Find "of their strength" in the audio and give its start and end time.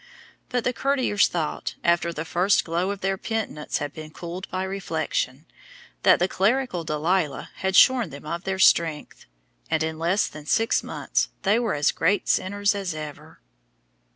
8.25-9.27